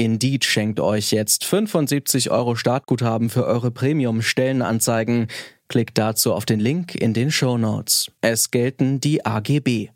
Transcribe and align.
Indeed 0.00 0.46
schenkt 0.46 0.80
euch 0.80 1.10
jetzt 1.10 1.44
75 1.44 2.30
Euro 2.30 2.56
Startguthaben 2.56 3.28
für 3.28 3.44
eure 3.44 3.70
Premium-Stellenanzeigen. 3.70 5.26
Klickt 5.68 5.98
dazu 5.98 6.32
auf 6.32 6.46
den 6.46 6.58
Link 6.58 6.94
in 6.94 7.12
den 7.12 7.30
Show 7.30 7.58
Notes. 7.58 8.10
Es 8.22 8.50
gelten 8.50 9.00
die 9.00 9.26
AGB. 9.26 9.90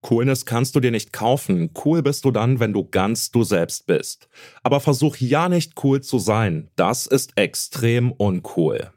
Coolness 0.00 0.46
kannst 0.46 0.74
du 0.74 0.80
dir 0.80 0.90
nicht 0.90 1.12
kaufen. 1.12 1.68
Cool 1.84 2.02
bist 2.02 2.24
du 2.24 2.30
dann, 2.30 2.60
wenn 2.60 2.72
du 2.72 2.88
ganz 2.88 3.30
du 3.30 3.44
selbst 3.44 3.86
bist. 3.86 4.30
Aber 4.62 4.80
versuch 4.80 5.16
ja 5.18 5.50
nicht 5.50 5.74
cool 5.84 6.00
zu 6.00 6.18
sein. 6.18 6.70
Das 6.76 7.04
ist 7.04 7.36
extrem 7.36 8.10
uncool. 8.12 8.90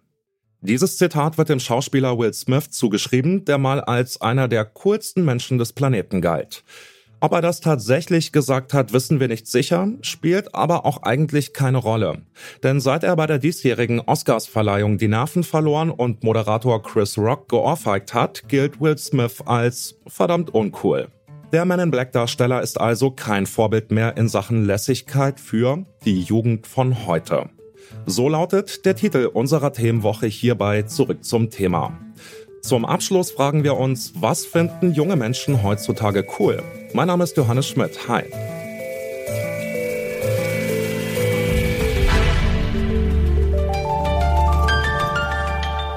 Dieses 0.62 0.98
Zitat 0.98 1.38
wird 1.38 1.50
dem 1.50 1.60
Schauspieler 1.60 2.18
Will 2.18 2.34
Smith 2.34 2.70
zugeschrieben, 2.70 3.44
der 3.44 3.58
mal 3.58 3.82
als 3.82 4.22
einer 4.22 4.48
der 4.48 4.64
coolsten 4.64 5.26
Menschen 5.26 5.58
des 5.58 5.74
Planeten 5.74 6.22
galt. 6.22 6.64
Ob 7.24 7.34
er 7.34 7.42
das 7.42 7.62
tatsächlich 7.62 8.32
gesagt 8.32 8.74
hat, 8.74 8.94
wissen 8.94 9.20
wir 9.20 9.28
nicht 9.28 9.46
sicher, 9.46 9.88
spielt 10.02 10.56
aber 10.56 10.88
auch 10.88 11.04
eigentlich 11.04 11.54
keine 11.54 11.78
Rolle. 11.78 12.24
Denn 12.64 12.80
seit 12.80 13.04
er 13.04 13.16
bei 13.16 13.28
der 13.28 13.38
diesjährigen 13.38 14.00
Oscarsverleihung 14.00 14.98
die 14.98 15.08
Nerven 15.08 15.44
verloren 15.44 15.92
und 15.92 16.24
Moderator 16.24 16.82
Chris 16.82 17.20
Rock 17.20 17.48
geohrfeigt 17.48 18.16
hat, 18.16 18.50
gilt 18.50 18.82
Will 18.82 18.98
Smith 18.98 19.44
als 19.46 20.00
verdammt 20.08 20.50
uncool. 20.50 21.10
Der 21.52 21.66
Man 21.66 21.80
in 21.80 21.92
Black 21.92 22.12
Darsteller 22.12 22.64
ist 22.64 22.82
also 22.82 23.12
kein 23.12 23.46
Vorbild 23.46 23.92
mehr 23.92 24.18
in 24.18 24.28
Sachen 24.28 24.66
Lässigkeit 24.66 25.40
für 25.40 25.86
die 26.06 26.22
Jugend 26.22 26.66
von 26.66 27.06
heute. 27.06 27.52
So 28.08 28.30
lautet 28.30 28.84
der 28.86 28.96
Titel 28.96 29.30
unserer 29.32 29.74
Themenwoche 29.74 30.26
hierbei 30.26 30.84
zurück 30.84 31.24
zum 31.24 31.52
Thema. 31.52 32.00
Zum 32.62 32.86
Abschluss 32.86 33.32
fragen 33.32 33.64
wir 33.64 33.76
uns, 33.76 34.14
was 34.16 34.46
finden 34.46 34.94
junge 34.94 35.16
Menschen 35.16 35.64
heutzutage 35.64 36.26
cool? 36.40 36.62
Mein 36.94 37.08
Name 37.08 37.24
ist 37.24 37.36
Johannes 37.36 37.68
Schmidt. 37.68 38.08
Hi. 38.08 38.24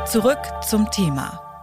Zurück 0.07 0.39
zum 0.67 0.91
Thema. 0.91 1.54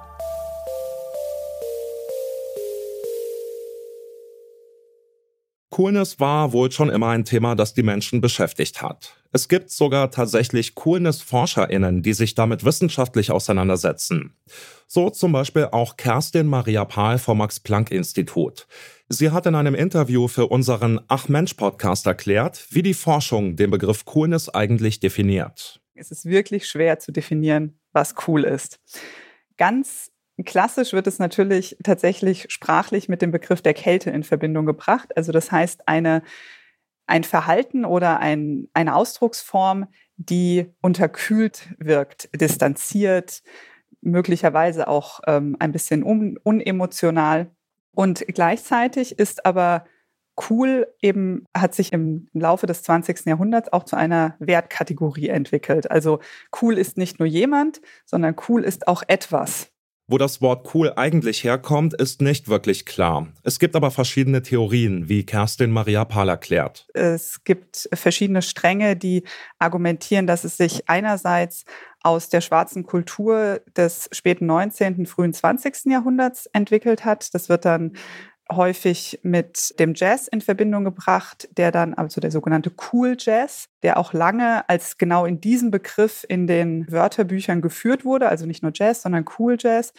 Coolness 5.71 6.19
war 6.19 6.51
wohl 6.51 6.69
schon 6.71 6.89
immer 6.89 7.07
ein 7.07 7.23
Thema, 7.23 7.55
das 7.55 7.73
die 7.73 7.81
Menschen 7.81 8.19
beschäftigt 8.19 8.81
hat. 8.81 9.15
Es 9.31 9.47
gibt 9.47 9.71
sogar 9.71 10.11
tatsächlich 10.11 10.75
Coolness-ForscherInnen, 10.75 12.03
die 12.03 12.11
sich 12.11 12.35
damit 12.35 12.65
wissenschaftlich 12.65 13.31
auseinandersetzen. 13.31 14.35
So 14.85 15.09
zum 15.09 15.31
Beispiel 15.31 15.69
auch 15.71 15.95
Kerstin 15.95 16.47
Maria 16.47 16.83
Pahl 16.83 17.17
vom 17.17 17.37
Max-Planck-Institut. 17.37 18.67
Sie 19.07 19.31
hat 19.31 19.45
in 19.45 19.55
einem 19.55 19.73
Interview 19.73 20.27
für 20.27 20.47
unseren 20.47 20.99
Ach 21.07 21.29
Mensch 21.29 21.53
Podcast 21.53 22.05
erklärt, 22.05 22.67
wie 22.71 22.83
die 22.83 22.93
Forschung 22.93 23.55
den 23.55 23.71
Begriff 23.71 24.03
Coolness 24.03 24.49
eigentlich 24.49 24.99
definiert. 24.99 25.81
Es 25.95 26.11
ist 26.11 26.25
wirklich 26.25 26.67
schwer 26.67 26.99
zu 26.99 27.13
definieren, 27.13 27.79
was 27.93 28.15
cool 28.27 28.43
ist. 28.43 28.81
Ganz 29.55 30.11
Klassisch 30.45 30.93
wird 30.93 31.07
es 31.07 31.19
natürlich 31.19 31.77
tatsächlich 31.83 32.45
sprachlich 32.49 33.09
mit 33.09 33.21
dem 33.21 33.31
Begriff 33.31 33.61
der 33.61 33.73
Kälte 33.73 34.09
in 34.11 34.23
Verbindung 34.23 34.65
gebracht. 34.65 35.15
Also 35.17 35.31
das 35.31 35.51
heißt 35.51 35.87
eine, 35.87 36.23
ein 37.07 37.23
Verhalten 37.23 37.85
oder 37.85 38.19
ein, 38.19 38.67
eine 38.73 38.95
Ausdrucksform, 38.95 39.87
die 40.17 40.71
unterkühlt 40.81 41.69
wirkt, 41.79 42.29
distanziert, 42.39 43.41
möglicherweise 44.01 44.87
auch 44.87 45.21
ähm, 45.27 45.55
ein 45.59 45.71
bisschen 45.71 46.03
un, 46.03 46.37
unemotional. 46.43 47.51
Und 47.93 48.25
gleichzeitig 48.27 49.19
ist 49.19 49.45
aber 49.45 49.85
cool 50.49 50.87
eben, 51.01 51.45
hat 51.55 51.75
sich 51.75 51.93
im, 51.93 52.29
Laufe 52.33 52.65
des 52.65 52.83
20. 52.83 53.25
Jahrhunderts 53.25 53.71
auch 53.73 53.83
zu 53.83 53.95
einer 53.95 54.35
Wertkategorie 54.39 55.29
entwickelt. 55.29 55.91
Also 55.91 56.19
cool 56.61 56.77
ist 56.77 56.97
nicht 56.97 57.19
nur 57.19 57.27
jemand, 57.27 57.81
sondern 58.05 58.35
cool 58.47 58.63
ist 58.63 58.87
auch 58.87 59.03
etwas. 59.07 59.71
Wo 60.11 60.17
das 60.17 60.41
Wort 60.41 60.75
cool 60.75 60.91
eigentlich 60.97 61.45
herkommt, 61.45 61.93
ist 61.93 62.21
nicht 62.21 62.49
wirklich 62.49 62.85
klar. 62.85 63.29
Es 63.43 63.59
gibt 63.59 63.77
aber 63.77 63.91
verschiedene 63.91 64.41
Theorien, 64.41 65.07
wie 65.07 65.25
Kerstin 65.25 65.71
Maria 65.71 66.03
Pahl 66.03 66.27
erklärt. 66.27 66.85
Es 66.93 67.45
gibt 67.45 67.87
verschiedene 67.93 68.41
Stränge, 68.41 68.97
die 68.97 69.23
argumentieren, 69.57 70.27
dass 70.27 70.43
es 70.43 70.57
sich 70.57 70.89
einerseits 70.89 71.63
aus 72.03 72.27
der 72.27 72.41
schwarzen 72.41 72.85
Kultur 72.85 73.61
des 73.77 74.09
späten 74.11 74.47
19., 74.47 75.05
frühen 75.05 75.33
20. 75.33 75.85
Jahrhunderts 75.85 76.47
entwickelt 76.47 77.05
hat. 77.05 77.33
Das 77.33 77.47
wird 77.47 77.63
dann 77.63 77.93
häufig 78.55 79.19
mit 79.23 79.73
dem 79.79 79.93
Jazz 79.95 80.27
in 80.27 80.41
Verbindung 80.41 80.83
gebracht, 80.83 81.49
der 81.57 81.71
dann, 81.71 81.93
also 81.93 82.21
der 82.21 82.31
sogenannte 82.31 82.71
Cool 82.91 83.15
Jazz, 83.17 83.69
der 83.83 83.97
auch 83.97 84.13
lange 84.13 84.67
als 84.69 84.97
genau 84.97 85.25
in 85.25 85.41
diesem 85.41 85.71
Begriff 85.71 86.25
in 86.27 86.47
den 86.47 86.91
Wörterbüchern 86.91 87.61
geführt 87.61 88.05
wurde, 88.05 88.29
also 88.29 88.45
nicht 88.45 88.63
nur 88.63 88.71
Jazz, 88.73 89.01
sondern 89.01 89.25
Cool 89.37 89.57
Jazz 89.59 89.93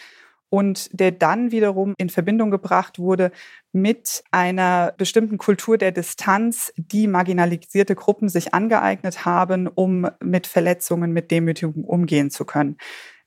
und 0.53 0.89
der 0.91 1.11
dann 1.11 1.51
wiederum 1.51 1.95
in 1.97 2.09
Verbindung 2.09 2.51
gebracht 2.51 2.99
wurde 2.99 3.31
mit 3.71 4.23
einer 4.29 4.93
bestimmten 4.95 5.39
Kultur 5.39 5.79
der 5.79 5.91
Distanz, 5.91 6.71
die 6.77 7.07
marginalisierte 7.07 7.95
Gruppen 7.95 8.29
sich 8.29 8.53
angeeignet 8.53 9.25
haben, 9.25 9.67
um 9.67 10.07
mit 10.23 10.45
Verletzungen, 10.45 11.11
mit 11.11 11.31
Demütigung 11.31 11.83
umgehen 11.85 12.29
zu 12.29 12.45
können. 12.45 12.77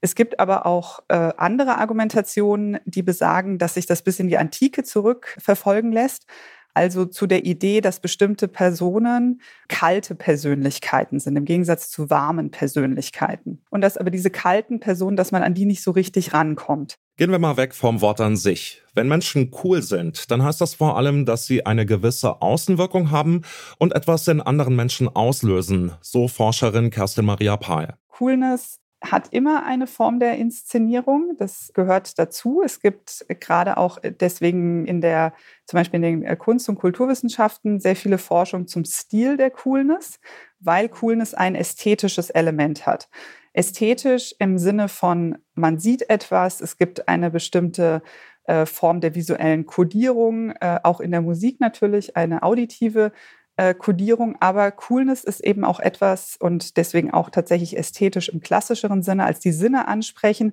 Es 0.01 0.15
gibt 0.15 0.41
aber 0.41 0.67
auch 0.67 1.01
äh, 1.09 1.33
andere 1.37 1.79
Argumentationen, 1.79 2.79
die 2.85 3.03
besagen, 3.03 3.59
dass 3.59 3.75
sich 3.75 3.87
das 3.87 4.03
bis 4.03 4.21
in 4.21 4.29
die 4.29 4.39
Antike 4.39 4.85
zurückverfolgen 4.85 5.93
lässt. 5.93 6.27
Also 6.75 7.07
zu 7.07 7.27
der 7.27 7.47
Idee, 7.47 7.81
dass 7.81 8.01
bestimmte 8.01 8.49
Personen 8.49 9.41
kalte 9.69 10.15
Persönlichkeiten 10.15 11.19
sind, 11.19 11.35
im 11.35 11.47
Gegensatz 11.47 11.89
zu 11.89 12.11
warmen 12.11 12.51
Persönlichkeiten. 12.51 13.63
Und 13.71 13.81
dass 13.81 13.97
aber 13.97 14.11
diese 14.11 14.29
kalten 14.29 14.79
Personen, 14.79 15.17
dass 15.17 15.33
man 15.33 15.43
an 15.43 15.55
die 15.55 15.65
nicht 15.65 15.83
so 15.83 15.91
richtig 15.93 16.35
rankommt. 16.35 16.99
Gehen 17.17 17.31
wir 17.31 17.39
mal 17.39 17.57
weg 17.57 17.75
vom 17.75 18.03
Wort 18.03 18.21
an 18.21 18.37
sich. 18.37 18.83
Wenn 18.95 19.09
Menschen 19.09 19.51
cool 19.65 19.81
sind, 19.81 20.31
dann 20.31 20.43
heißt 20.43 20.61
das 20.61 20.75
vor 20.75 20.99
allem, 20.99 21.25
dass 21.25 21.47
sie 21.47 21.65
eine 21.65 21.87
gewisse 21.87 22.43
Außenwirkung 22.43 23.11
haben 23.11 23.41
und 23.79 23.95
etwas 23.95 24.29
in 24.29 24.43
anderen 24.43 24.77
Menschen 24.77 25.09
auslösen, 25.09 25.93
so 26.03 26.29
Forscherin 26.29 26.91
Kerstin 26.91 27.25
Maria 27.25 27.57
Pahl. 27.57 27.97
Coolness 28.09 28.81
hat 29.03 29.33
immer 29.33 29.65
eine 29.65 29.87
Form 29.87 30.21
der 30.21 30.37
Inszenierung. 30.37 31.37
Das 31.39 31.71
gehört 31.75 32.19
dazu. 32.19 32.63
Es 32.65 32.81
gibt 32.81 33.27
gerade 33.41 33.77
auch 33.77 33.99
deswegen 34.03 34.87
in 34.87 35.01
der, 35.01 35.33
zum 35.67 35.79
Beispiel 35.79 36.03
in 36.03 36.23
den 36.23 36.39
Kunst- 36.39 36.69
und 36.69 36.77
Kulturwissenschaften 36.77 37.79
sehr 37.79 37.97
viele 37.97 38.19
Forschung 38.19 38.67
zum 38.67 38.85
Stil 38.85 39.37
der 39.37 39.51
Coolness, 39.51 40.19
weil 40.61 40.89
Coolness 40.89 41.35
ein 41.35 41.55
ästhetisches 41.55 42.31
Element 42.31 42.87
hat. 42.87 43.09
Ästhetisch 43.53 44.35
im 44.39 44.59
Sinne 44.59 44.89
von, 44.89 45.39
man 45.55 45.79
sieht 45.79 46.09
etwas, 46.11 46.61
es 46.61 46.77
gibt 46.77 47.09
eine 47.09 47.31
bestimmte 47.31 48.03
äh, 48.45 48.67
Form 48.67 49.01
der 49.01 49.15
visuellen 49.15 49.67
Kodierung, 49.67 50.51
äh, 50.61 50.79
auch 50.83 51.01
in 51.01 51.11
der 51.11 51.23
Musik 51.23 51.61
natürlich 51.61 52.17
eine 52.17 52.43
auditive 52.43 53.13
äh, 53.57 53.75
Kodierung, 53.75 54.37
aber 54.41 54.71
Coolness 54.71 55.25
ist 55.25 55.41
eben 55.41 55.65
auch 55.65 55.81
etwas 55.81 56.37
und 56.39 56.77
deswegen 56.77 57.13
auch 57.13 57.31
tatsächlich 57.31 57.77
ästhetisch 57.77 58.29
im 58.29 58.41
klassischeren 58.41 59.03
Sinne 59.03 59.25
als 59.25 59.41
die 59.41 59.53
Sinne 59.53 59.89
ansprechen, 59.89 60.53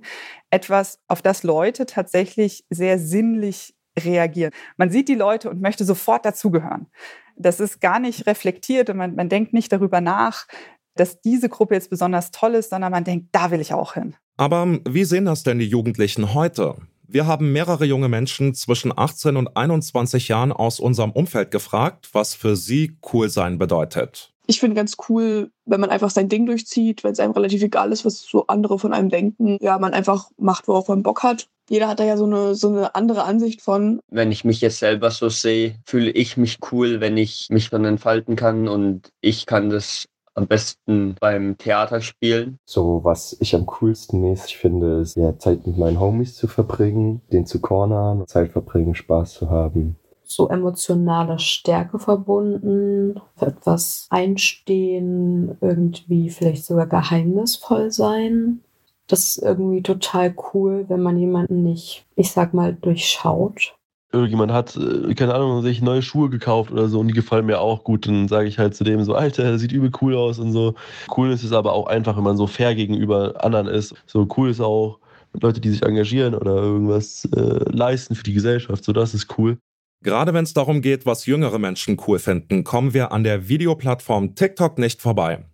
etwas, 0.49 0.99
auf 1.07 1.21
das 1.21 1.43
Leute 1.43 1.85
tatsächlich 1.85 2.65
sehr 2.69 2.99
sinnlich 2.99 3.75
reagieren. 3.99 4.51
Man 4.77 4.89
sieht 4.89 5.09
die 5.09 5.15
Leute 5.15 5.49
und 5.49 5.61
möchte 5.61 5.85
sofort 5.85 6.25
dazugehören. 6.25 6.87
Das 7.35 7.59
ist 7.59 7.81
gar 7.81 7.99
nicht 7.99 8.25
reflektiert 8.25 8.89
und 8.89 8.97
man, 8.97 9.15
man 9.15 9.29
denkt 9.29 9.53
nicht 9.53 9.71
darüber 9.71 10.01
nach, 10.01 10.47
dass 10.95 11.21
diese 11.21 11.49
Gruppe 11.49 11.73
jetzt 11.73 11.89
besonders 11.89 12.31
toll 12.31 12.55
ist, 12.55 12.69
sondern 12.69 12.91
man 12.91 13.03
denkt, 13.03 13.29
da 13.31 13.51
will 13.51 13.61
ich 13.61 13.73
auch 13.73 13.95
hin. 13.95 14.15
Aber 14.37 14.79
wie 14.87 15.03
sehen 15.03 15.25
das 15.25 15.43
denn 15.43 15.59
die 15.59 15.67
Jugendlichen 15.67 16.33
heute? 16.33 16.75
Wir 17.07 17.27
haben 17.27 17.51
mehrere 17.51 17.85
junge 17.85 18.09
Menschen 18.09 18.53
zwischen 18.53 18.97
18 18.97 19.37
und 19.37 19.55
21 19.55 20.29
Jahren 20.29 20.51
aus 20.51 20.79
unserem 20.79 21.11
Umfeld 21.11 21.51
gefragt, 21.51 22.09
was 22.13 22.33
für 22.33 22.55
sie 22.55 22.97
cool 23.11 23.29
sein 23.29 23.57
bedeutet. 23.57 24.33
Ich 24.45 24.59
finde 24.59 24.75
ganz 24.75 24.97
cool, 25.07 25.51
wenn 25.65 25.79
man 25.79 25.89
einfach 25.89 26.09
sein 26.09 26.27
Ding 26.27 26.45
durchzieht, 26.45 27.03
wenn 27.03 27.13
es 27.13 27.19
einem 27.19 27.31
relativ 27.31 27.63
egal 27.63 27.91
ist, 27.91 28.03
was 28.03 28.21
so 28.21 28.47
andere 28.47 28.77
von 28.77 28.93
einem 28.93 29.09
denken. 29.09 29.57
Ja, 29.61 29.79
man 29.79 29.93
einfach 29.93 30.29
macht, 30.37 30.67
worauf 30.67 30.89
man 30.89 31.03
Bock 31.03 31.23
hat. 31.23 31.47
Jeder 31.69 31.87
hat 31.87 31.99
da 31.99 32.03
ja 32.03 32.17
so 32.17 32.25
eine, 32.25 32.55
so 32.55 32.67
eine 32.67 32.93
andere 32.93 33.23
Ansicht 33.23 33.61
von. 33.61 34.01
Wenn 34.09 34.33
ich 34.33 34.43
mich 34.43 34.59
jetzt 34.59 34.79
selber 34.79 35.11
so 35.11 35.29
sehe, 35.29 35.75
fühle 35.85 36.11
ich 36.11 36.35
mich 36.35 36.57
cool, 36.71 36.99
wenn 36.99 37.15
ich 37.15 37.47
mich 37.49 37.69
dann 37.69 37.85
entfalten 37.85 38.35
kann 38.35 38.67
und 38.67 39.09
ich 39.21 39.45
kann 39.45 39.69
das 39.69 40.05
am 40.35 40.47
besten 40.47 41.15
beim 41.19 41.57
Theaterspielen. 41.57 42.57
So, 42.65 43.03
was 43.03 43.37
ich 43.39 43.55
am 43.55 43.65
coolsten 43.65 44.21
mäßig 44.21 44.57
finde, 44.57 45.01
ist 45.01 45.15
ja 45.15 45.37
Zeit 45.37 45.65
mit 45.65 45.77
meinen 45.77 45.99
Homies 45.99 46.35
zu 46.35 46.47
verbringen, 46.47 47.21
den 47.31 47.45
zu 47.45 47.59
cornern, 47.61 48.27
Zeit 48.27 48.51
verbringen, 48.51 48.95
Spaß 48.95 49.33
zu 49.33 49.49
haben. 49.49 49.97
So 50.23 50.49
emotionale 50.49 51.37
Stärke 51.37 51.99
verbunden, 51.99 53.19
für 53.35 53.47
etwas 53.47 54.07
einstehen, 54.09 55.57
irgendwie 55.61 56.29
vielleicht 56.29 56.65
sogar 56.65 56.87
geheimnisvoll 56.87 57.91
sein. 57.91 58.61
Das 59.07 59.35
ist 59.35 59.43
irgendwie 59.43 59.83
total 59.83 60.33
cool, 60.53 60.85
wenn 60.87 61.01
man 61.01 61.17
jemanden 61.17 61.61
nicht, 61.61 62.05
ich 62.15 62.31
sag 62.31 62.53
mal, 62.53 62.73
durchschaut 62.73 63.75
irgendjemand 64.13 64.51
hat, 64.51 64.77
äh, 64.77 65.13
keine 65.15 65.33
Ahnung, 65.33 65.61
sich 65.63 65.81
neue 65.81 66.01
Schuhe 66.01 66.29
gekauft 66.29 66.71
oder 66.71 66.87
so 66.87 66.99
und 66.99 67.07
die 67.07 67.13
gefallen 67.13 67.45
mir 67.45 67.59
auch 67.59 67.83
gut, 67.83 68.07
dann 68.07 68.27
sage 68.27 68.47
ich 68.47 68.59
halt 68.59 68.75
zu 68.75 68.83
dem 68.83 69.03
so, 69.03 69.15
Alter, 69.15 69.43
der 69.43 69.59
sieht 69.59 69.71
übel 69.71 69.91
cool 70.01 70.15
aus 70.15 70.39
und 70.39 70.51
so. 70.51 70.75
Cool 71.15 71.31
ist 71.31 71.43
es 71.43 71.51
aber 71.51 71.73
auch 71.73 71.87
einfach, 71.87 72.15
wenn 72.15 72.23
man 72.23 72.37
so 72.37 72.47
fair 72.47 72.75
gegenüber 72.75 73.43
anderen 73.43 73.67
ist. 73.67 73.95
So 74.05 74.27
cool 74.37 74.49
ist 74.51 74.61
auch 74.61 74.99
Leute, 75.41 75.59
die 75.59 75.71
sich 75.71 75.83
engagieren 75.83 76.35
oder 76.35 76.53
irgendwas 76.55 77.27
äh, 77.35 77.39
leisten 77.71 78.15
für 78.15 78.23
die 78.23 78.33
Gesellschaft. 78.33 78.83
So, 78.83 78.93
das 78.93 79.13
ist 79.13 79.37
cool. 79.37 79.57
Gerade 80.03 80.33
wenn 80.33 80.43
es 80.43 80.53
darum 80.53 80.81
geht, 80.81 81.05
was 81.05 81.25
jüngere 81.25 81.59
Menschen 81.59 81.97
cool 82.07 82.19
finden, 82.19 82.63
kommen 82.63 82.93
wir 82.93 83.11
an 83.11 83.23
der 83.23 83.47
Videoplattform 83.47 84.35
TikTok 84.35 84.77
nicht 84.77 85.01
vorbei. 85.01 85.45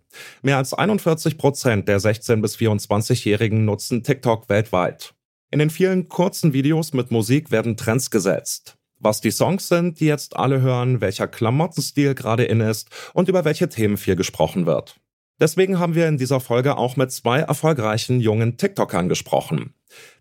Mehr 0.42 0.56
als 0.56 0.74
41 0.74 1.38
Prozent 1.38 1.88
der 1.88 2.00
16- 2.00 2.42
bis 2.42 2.56
24-Jährigen 2.56 3.64
nutzen 3.64 4.02
TikTok 4.02 4.48
weltweit. 4.48 5.14
In 5.50 5.58
den 5.58 5.70
vielen 5.70 6.08
kurzen 6.08 6.52
Videos 6.52 6.92
mit 6.92 7.10
Musik 7.10 7.50
werden 7.50 7.76
Trends 7.76 8.10
gesetzt. 8.10 8.76
Was 9.00 9.20
die 9.20 9.32
Songs 9.32 9.66
sind, 9.66 9.98
die 9.98 10.06
jetzt 10.06 10.36
alle 10.36 10.60
hören, 10.60 11.00
welcher 11.00 11.26
Klamottenstil 11.26 12.14
gerade 12.14 12.44
in 12.44 12.60
ist 12.60 12.88
und 13.14 13.28
über 13.28 13.44
welche 13.44 13.68
Themen 13.68 13.96
viel 13.96 14.14
gesprochen 14.14 14.66
wird. 14.66 15.00
Deswegen 15.40 15.78
haben 15.78 15.94
wir 15.94 16.06
in 16.06 16.18
dieser 16.18 16.38
Folge 16.38 16.76
auch 16.76 16.96
mit 16.96 17.10
zwei 17.10 17.40
erfolgreichen 17.40 18.20
jungen 18.20 18.58
TikTokern 18.58 19.08
gesprochen. 19.08 19.74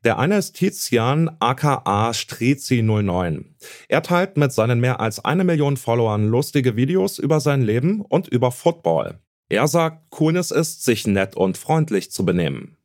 Der 0.04 0.18
eine 0.18 0.38
ist 0.38 0.54
Tizian 0.54 1.30
aka 1.40 2.12
Strizi09. 2.12 3.44
Er 3.90 4.02
teilt 4.02 4.38
mit 4.38 4.52
seinen 4.54 4.80
mehr 4.80 5.00
als 5.00 5.24
eine 5.24 5.44
Million 5.44 5.78
Followern 5.78 6.28
lustige 6.28 6.76
Videos 6.76 7.20
über 7.20 7.40
sein 7.40 7.62
Leben 7.62 8.02
und 8.02 8.30
über 8.30 8.52
Football. 8.52 9.20
Er 9.50 9.68
sagt, 9.68 10.10
Coolness 10.10 10.52
ist, 10.52 10.86
sich 10.86 11.06
nett 11.06 11.36
und 11.36 11.58
freundlich 11.58 12.12
zu 12.12 12.26
benehmen. 12.26 12.79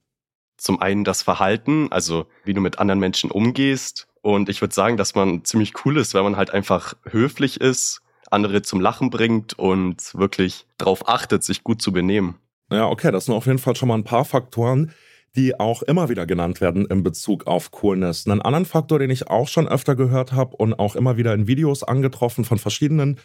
Zum 0.56 0.80
einen 0.80 1.04
das 1.04 1.22
Verhalten, 1.22 1.88
also 1.90 2.26
wie 2.44 2.54
du 2.54 2.60
mit 2.60 2.78
anderen 2.78 3.00
Menschen 3.00 3.30
umgehst. 3.30 4.06
Und 4.22 4.48
ich 4.48 4.60
würde 4.60 4.74
sagen, 4.74 4.96
dass 4.96 5.14
man 5.14 5.44
ziemlich 5.44 5.72
cool 5.84 5.96
ist, 5.98 6.14
weil 6.14 6.22
man 6.22 6.36
halt 6.36 6.50
einfach 6.50 6.94
höflich 7.04 7.60
ist, 7.60 8.00
andere 8.30 8.62
zum 8.62 8.80
Lachen 8.80 9.10
bringt 9.10 9.58
und 9.58 10.14
wirklich 10.14 10.66
darauf 10.78 11.08
achtet, 11.08 11.44
sich 11.44 11.62
gut 11.64 11.82
zu 11.82 11.92
benehmen. 11.92 12.36
Ja, 12.70 12.88
okay, 12.88 13.12
das 13.12 13.26
sind 13.26 13.34
auf 13.34 13.46
jeden 13.46 13.58
Fall 13.58 13.76
schon 13.76 13.88
mal 13.88 13.94
ein 13.94 14.04
paar 14.04 14.24
Faktoren, 14.24 14.92
die 15.36 15.58
auch 15.58 15.82
immer 15.82 16.08
wieder 16.08 16.26
genannt 16.26 16.60
werden 16.60 16.86
in 16.86 17.02
Bezug 17.02 17.46
auf 17.46 17.70
Coolness. 17.70 18.26
Einen 18.26 18.40
anderen 18.40 18.66
Faktor, 18.66 18.98
den 18.98 19.10
ich 19.10 19.28
auch 19.28 19.48
schon 19.48 19.68
öfter 19.68 19.96
gehört 19.96 20.32
habe 20.32 20.56
und 20.56 20.74
auch 20.74 20.96
immer 20.96 21.16
wieder 21.16 21.34
in 21.34 21.46
Videos 21.46 21.82
angetroffen 21.82 22.44
von 22.44 22.58
verschiedenen 22.58 23.18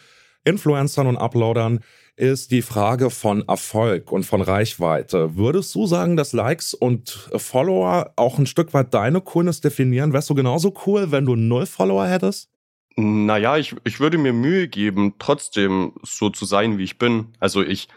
Influencern 0.44 1.06
und 1.06 1.16
Uploadern, 1.16 1.80
ist 2.16 2.50
die 2.50 2.60
Frage 2.60 3.08
von 3.08 3.48
Erfolg 3.48 4.12
und 4.12 4.24
von 4.24 4.42
Reichweite. 4.42 5.36
Würdest 5.36 5.74
du 5.74 5.86
sagen, 5.86 6.16
dass 6.16 6.34
Likes 6.34 6.74
und 6.74 7.30
Follower 7.34 8.12
auch 8.16 8.38
ein 8.38 8.46
Stück 8.46 8.74
weit 8.74 8.92
deine 8.92 9.22
Coolness 9.22 9.62
definieren? 9.62 10.12
Wärst 10.12 10.28
du 10.28 10.34
genauso 10.34 10.74
cool, 10.86 11.12
wenn 11.12 11.24
du 11.24 11.34
null 11.34 11.64
Follower 11.64 12.06
hättest? 12.06 12.50
Naja, 12.96 13.56
ich, 13.56 13.74
ich 13.84 14.00
würde 14.00 14.18
mir 14.18 14.34
Mühe 14.34 14.68
geben, 14.68 15.14
trotzdem 15.18 15.94
so 16.02 16.28
zu 16.28 16.44
sein, 16.44 16.76
wie 16.76 16.84
ich 16.84 16.98
bin. 16.98 17.28
Also 17.38 17.62
ich 17.62 17.88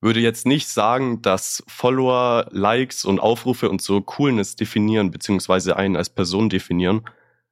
würde 0.00 0.20
jetzt 0.20 0.46
nicht 0.46 0.68
sagen, 0.68 1.22
dass 1.22 1.64
Follower, 1.66 2.46
Likes 2.50 3.04
und 3.04 3.18
Aufrufe 3.18 3.70
und 3.70 3.82
so 3.82 4.00
Coolness 4.00 4.56
definieren, 4.56 5.10
beziehungsweise 5.10 5.76
einen 5.76 5.96
als 5.96 6.10
Person 6.10 6.48
definieren, 6.48 7.02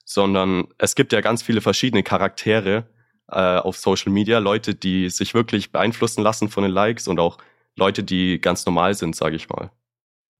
sondern 0.04 0.68
es 0.78 0.94
gibt 0.94 1.12
ja 1.12 1.20
ganz 1.20 1.42
viele 1.42 1.60
verschiedene 1.60 2.02
Charaktere, 2.02 2.86
äh, 3.32 3.58
auf 3.58 3.76
Social 3.76 4.12
Media, 4.12 4.38
Leute, 4.38 4.74
die 4.74 5.10
sich 5.10 5.34
wirklich 5.34 5.72
beeinflussen 5.72 6.22
lassen 6.22 6.48
von 6.48 6.62
den 6.62 6.72
Likes 6.72 7.08
und 7.08 7.20
auch 7.20 7.38
Leute, 7.76 8.02
die 8.02 8.40
ganz 8.40 8.66
normal 8.66 8.94
sind, 8.94 9.16
sage 9.16 9.36
ich 9.36 9.48
mal. 9.48 9.70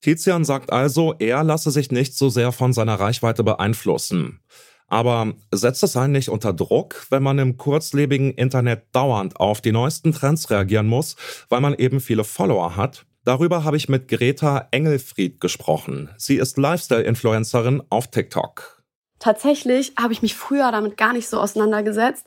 Tizian 0.00 0.44
sagt 0.44 0.72
also, 0.72 1.14
er 1.18 1.44
lasse 1.44 1.70
sich 1.70 1.90
nicht 1.90 2.14
so 2.16 2.28
sehr 2.30 2.52
von 2.52 2.72
seiner 2.72 2.94
Reichweite 2.94 3.44
beeinflussen. 3.44 4.40
Aber 4.86 5.34
setzt 5.52 5.82
es 5.84 5.96
einen 5.96 6.12
nicht 6.12 6.30
unter 6.30 6.52
Druck, 6.52 7.06
wenn 7.10 7.22
man 7.22 7.38
im 7.38 7.56
kurzlebigen 7.56 8.32
Internet 8.32 8.84
dauernd 8.92 9.38
auf 9.38 9.60
die 9.60 9.72
neuesten 9.72 10.12
Trends 10.12 10.50
reagieren 10.50 10.88
muss, 10.88 11.16
weil 11.48 11.60
man 11.60 11.74
eben 11.74 12.00
viele 12.00 12.24
Follower 12.24 12.76
hat? 12.76 13.06
Darüber 13.24 13.62
habe 13.64 13.76
ich 13.76 13.88
mit 13.88 14.08
Greta 14.08 14.66
Engelfried 14.70 15.40
gesprochen. 15.40 16.10
Sie 16.16 16.36
ist 16.36 16.56
Lifestyle-Influencerin 16.56 17.82
auf 17.90 18.10
TikTok. 18.10 18.82
Tatsächlich 19.20 19.92
habe 20.00 20.14
ich 20.14 20.22
mich 20.22 20.34
früher 20.34 20.72
damit 20.72 20.96
gar 20.96 21.12
nicht 21.12 21.28
so 21.28 21.38
auseinandergesetzt 21.38 22.26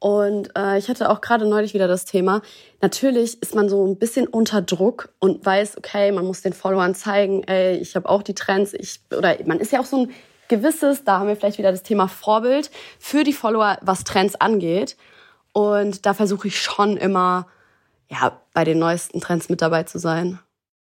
und 0.00 0.56
äh, 0.56 0.78
ich 0.78 0.88
hatte 0.88 1.10
auch 1.10 1.20
gerade 1.20 1.46
neulich 1.46 1.74
wieder 1.74 1.86
das 1.86 2.06
Thema. 2.06 2.40
Natürlich 2.80 3.40
ist 3.42 3.54
man 3.54 3.68
so 3.68 3.86
ein 3.86 3.98
bisschen 3.98 4.26
unter 4.26 4.62
Druck 4.62 5.10
und 5.18 5.44
weiß, 5.44 5.76
okay, 5.76 6.10
man 6.10 6.24
muss 6.24 6.40
den 6.40 6.54
Followern 6.54 6.94
zeigen, 6.94 7.44
ey, 7.44 7.76
ich 7.76 7.94
habe 7.94 8.08
auch 8.08 8.22
die 8.22 8.34
Trends. 8.34 8.72
Ich, 8.72 9.00
oder 9.16 9.36
man 9.44 9.60
ist 9.60 9.72
ja 9.72 9.80
auch 9.80 9.84
so 9.84 10.06
ein 10.06 10.10
gewisses, 10.48 11.04
da 11.04 11.18
haben 11.18 11.28
wir 11.28 11.36
vielleicht 11.36 11.58
wieder 11.58 11.70
das 11.70 11.82
Thema 11.82 12.08
Vorbild 12.08 12.70
für 12.98 13.24
die 13.24 13.34
Follower, 13.34 13.76
was 13.82 14.04
Trends 14.04 14.36
angeht. 14.36 14.96
Und 15.52 16.06
da 16.06 16.14
versuche 16.14 16.48
ich 16.48 16.58
schon 16.58 16.96
immer, 16.96 17.46
ja, 18.08 18.40
bei 18.54 18.64
den 18.64 18.78
neuesten 18.78 19.20
Trends 19.20 19.50
mit 19.50 19.60
dabei 19.60 19.82
zu 19.82 19.98
sein. 19.98 20.38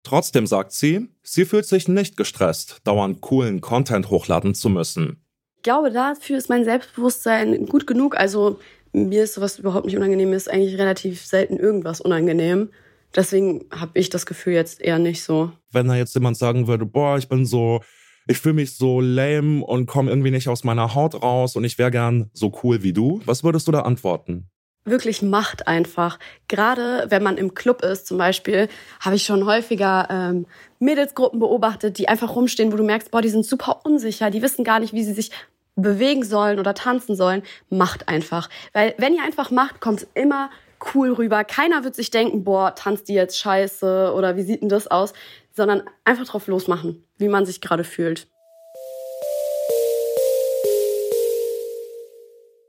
Trotzdem 0.03 0.45
sagt 0.45 0.73
sie, 0.73 1.09
sie 1.23 1.45
fühlt 1.45 1.65
sich 1.65 1.87
nicht 1.87 2.17
gestresst, 2.17 2.81
dauernd 2.83 3.21
coolen 3.21 3.61
Content 3.61 4.09
hochladen 4.09 4.55
zu 4.55 4.67
müssen. 4.67 5.21
Ich 5.55 5.63
glaube, 5.63 5.89
dafür 5.89 6.37
ist 6.37 6.49
mein 6.49 6.65
Selbstbewusstsein 6.65 7.65
gut 7.65 7.87
genug. 7.87 8.17
Also 8.17 8.59
mir 8.95 9.23
ist 9.23 9.33
sowas 9.33 9.59
überhaupt 9.59 9.85
nicht 9.85 9.97
unangenehm, 9.97 10.29
mir 10.29 10.37
ist 10.37 10.49
eigentlich 10.49 10.77
relativ 10.77 11.25
selten 11.25 11.57
irgendwas 11.57 12.01
unangenehm. 12.01 12.69
Deswegen 13.15 13.65
habe 13.71 13.97
ich 13.99 14.09
das 14.09 14.25
Gefühl 14.25 14.53
jetzt 14.53 14.81
eher 14.81 14.99
nicht 14.99 15.23
so. 15.23 15.51
Wenn 15.71 15.87
da 15.87 15.95
jetzt 15.95 16.15
jemand 16.15 16.37
sagen 16.37 16.67
würde, 16.67 16.85
boah, 16.85 17.17
ich 17.17 17.29
bin 17.29 17.45
so, 17.45 17.81
ich 18.27 18.39
fühle 18.39 18.55
mich 18.55 18.77
so 18.77 18.99
lame 19.01 19.63
und 19.63 19.85
komme 19.85 20.09
irgendwie 20.09 20.31
nicht 20.31 20.49
aus 20.49 20.63
meiner 20.63 20.95
Haut 20.95 21.21
raus 21.21 21.55
und 21.55 21.63
ich 21.63 21.77
wäre 21.77 21.91
gern 21.91 22.29
so 22.33 22.51
cool 22.63 22.83
wie 22.83 22.93
du, 22.93 23.21
was 23.25 23.43
würdest 23.43 23.67
du 23.67 23.71
da 23.71 23.81
antworten? 23.81 24.49
Wirklich 24.87 25.23
macht 25.23 25.67
einfach. 25.67 26.19
Gerade 26.47 27.07
wenn 27.09 27.23
man 27.23 27.37
im 27.37 27.55
Club 27.55 27.81
ist 27.81 28.05
zum 28.05 28.19
Beispiel, 28.19 28.69
habe 28.99 29.15
ich 29.15 29.23
schon 29.23 29.45
häufiger 29.45 30.07
ähm, 30.11 30.45
Mädelsgruppen 30.79 31.39
beobachtet, 31.39 31.97
die 31.97 32.07
einfach 32.07 32.35
rumstehen, 32.35 32.71
wo 32.71 32.77
du 32.77 32.83
merkst, 32.83 33.09
boah, 33.09 33.21
die 33.21 33.29
sind 33.29 33.45
super 33.45 33.81
unsicher, 33.83 34.29
die 34.29 34.43
wissen 34.43 34.63
gar 34.63 34.79
nicht, 34.79 34.93
wie 34.93 35.03
sie 35.03 35.13
sich 35.13 35.31
bewegen 35.75 36.23
sollen 36.23 36.59
oder 36.59 36.73
tanzen 36.73 37.15
sollen, 37.15 37.43
macht 37.69 38.07
einfach. 38.07 38.49
Weil 38.73 38.95
wenn 38.97 39.13
ihr 39.13 39.23
einfach 39.23 39.51
macht, 39.51 39.81
kommt 39.81 40.01
es 40.03 40.07
immer 40.13 40.49
cool 40.93 41.13
rüber. 41.13 41.43
Keiner 41.43 41.83
wird 41.83 41.95
sich 41.95 42.11
denken, 42.11 42.43
boah, 42.43 42.75
tanzt 42.75 43.07
die 43.07 43.13
jetzt 43.13 43.37
scheiße 43.39 44.13
oder 44.15 44.35
wie 44.35 44.43
sieht 44.43 44.61
denn 44.61 44.69
das 44.69 44.87
aus, 44.87 45.13
sondern 45.51 45.83
einfach 46.03 46.25
drauf 46.25 46.47
losmachen, 46.47 47.03
wie 47.17 47.27
man 47.27 47.45
sich 47.45 47.61
gerade 47.61 47.83
fühlt. 47.83 48.27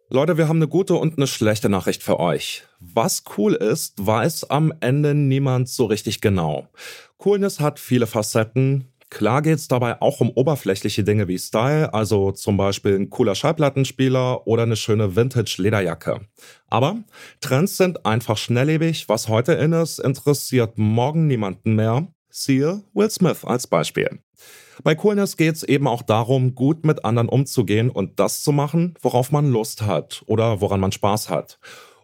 Leute, 0.09 0.39
wir 0.39 0.47
haben 0.47 0.59
eine 0.59 0.69
gute 0.69 0.95
und 0.95 1.17
eine 1.17 1.27
schlechte 1.27 1.69
Nachricht 1.69 2.01
für 2.01 2.21
euch. 2.21 2.63
Was 2.79 3.25
cool 3.37 3.55
ist, 3.55 3.95
weiß 3.99 4.51
am 4.51 4.73
Ende 4.79 5.15
niemand 5.15 5.69
so 5.69 5.87
richtig 5.87 6.21
genau. 6.21 6.69
Coolness 7.19 7.59
hat 7.59 7.81
viele 7.81 8.07
Facetten, 8.07 8.93
Klar 9.09 9.43
geht 9.43 9.59
es 9.59 9.69
dabei 9.69 10.01
auch 10.03 10.21
um 10.21 10.31
oberflächliche 10.31 11.05
Dinge 11.05 11.29
wie 11.29 11.39
Style, 11.39 11.95
also 11.95 12.33
zum 12.33 12.57
Beispiel 12.57 12.97
ein 12.97 13.09
cooler 13.09 13.35
Schallplattenspieler 13.35 14.47
oder 14.47 14.65
eine 14.65 14.77
schöne 14.77 15.15
Vintage-Lederjacke. 15.15 16.21
Aber 16.69 16.97
Trends 17.41 17.77
sind 17.77 18.05
einfach 18.05 18.37
schnelllebig. 18.37 19.09
Was 19.09 19.29
heute 19.29 19.53
in 19.53 19.73
ist, 19.73 20.01
interessiert 20.01 20.77
morgen 20.77 21.29
niemanden 21.29 21.77
mehr. 21.77 22.09
Siehe 22.31 22.83
Will 22.95 23.11
Smith 23.11 23.45
als 23.45 23.67
Beispiel. 23.67 24.21
Bei 24.83 24.95
Coolness 24.95 25.37
geht 25.37 25.55
es 25.55 25.63
eben 25.63 25.87
auch 25.87 26.03
darum, 26.03 26.55
gut 26.55 26.85
mit 26.85 27.05
anderen 27.05 27.29
umzugehen 27.29 27.91
und 27.91 28.21
das 28.21 28.43
zu 28.43 28.53
machen, 28.53 28.95
worauf 29.01 29.33
man 29.33 29.51
Lust 29.51 29.83
hat 29.83 30.23
oder 30.27 30.61
woran 30.61 30.81
man 30.81 30.93
Spaß 30.93 31.31
hat. 31.31 31.59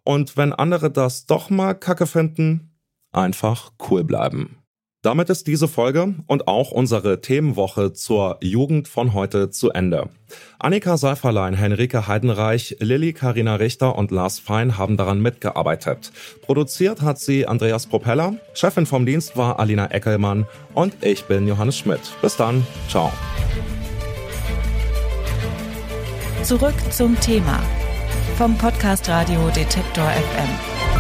Und 0.04 0.36
wenn 0.36 0.52
andere 0.52 0.90
das 0.90 1.26
doch 1.26 1.50
mal 1.50 1.74
kacke 1.74 2.06
finden, 2.06 2.78
einfach 3.12 3.72
cool 3.90 4.04
bleiben. 4.04 4.61
Damit 5.02 5.30
ist 5.30 5.48
diese 5.48 5.66
Folge 5.66 6.14
und 6.28 6.46
auch 6.46 6.70
unsere 6.70 7.20
Themenwoche 7.20 7.92
zur 7.92 8.38
Jugend 8.40 8.86
von 8.86 9.12
heute 9.14 9.50
zu 9.50 9.70
Ende. 9.70 10.08
Annika 10.60 10.96
Seiferlein, 10.96 11.54
Henrike 11.54 12.06
Heidenreich, 12.06 12.76
Lilly 12.78 13.12
Karina 13.12 13.56
Richter 13.56 13.96
und 13.96 14.12
Lars 14.12 14.38
Fein 14.38 14.78
haben 14.78 14.96
daran 14.96 15.20
mitgearbeitet. 15.20 16.12
Produziert 16.42 17.02
hat 17.02 17.18
sie 17.18 17.48
Andreas 17.48 17.88
Propeller, 17.88 18.36
Chefin 18.54 18.86
vom 18.86 19.04
Dienst 19.04 19.36
war 19.36 19.58
Alina 19.58 19.90
Eckelmann 19.90 20.46
und 20.72 20.94
ich 21.00 21.24
bin 21.24 21.48
Johannes 21.48 21.76
Schmidt. 21.76 22.00
Bis 22.22 22.36
dann, 22.36 22.64
ciao. 22.88 23.10
Zurück 26.44 26.74
zum 26.90 27.18
Thema 27.18 27.60
vom 28.38 28.56
Podcast 28.56 29.08
Radio 29.08 29.48
Detektor 29.48 30.08
FM. 30.08 30.91